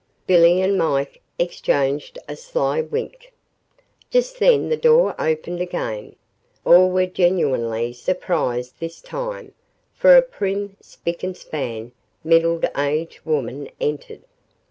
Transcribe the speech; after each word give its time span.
Billy 0.25 0.63
and 0.63 0.79
Mike 0.79 1.21
exchanged 1.37 2.17
a 2.27 2.35
sly 2.35 2.81
wink. 2.81 3.31
Just 4.09 4.39
then 4.39 4.69
the 4.69 4.75
door 4.75 5.13
opened 5.21 5.61
again. 5.61 6.15
All 6.65 6.89
were 6.89 7.05
genuinely 7.05 7.93
surprised 7.93 8.79
this 8.79 8.99
time, 8.99 9.53
for 9.93 10.17
a 10.17 10.23
prim, 10.23 10.75
spick 10.81 11.21
and 11.21 11.37
span, 11.37 11.91
middle 12.23 12.59
aged 12.75 13.19
woman 13.27 13.69
entered. 13.79 14.23